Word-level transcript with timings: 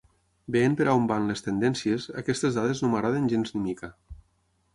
Veient 0.53 0.77
per 0.79 0.87
on 0.93 1.03
van 1.11 1.27
les 1.31 1.45
tendències, 1.47 2.07
aquestes 2.23 2.57
dades 2.61 2.83
no 2.85 2.91
m’agraden 2.95 3.29
gens 3.35 3.55
ni 3.61 3.63
mica. 3.69 3.93